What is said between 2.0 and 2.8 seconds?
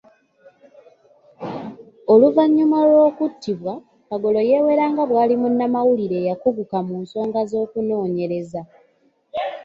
Ouvannyuma